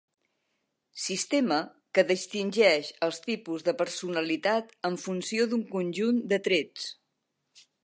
[1.01, 1.59] Sistema
[1.97, 6.91] que distingeix els tipus de personalitat en funció d'un conjunt de trets.